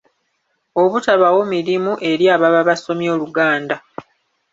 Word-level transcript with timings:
Obutabaawo 0.81 1.41
mirimu 1.53 1.91
eri 2.11 2.25
ababa 2.35 2.61
basomye 2.67 3.07
Oluganda 3.15 3.75